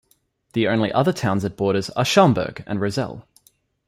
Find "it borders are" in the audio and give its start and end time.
1.45-2.03